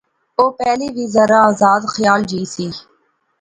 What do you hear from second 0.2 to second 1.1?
او پہلے وی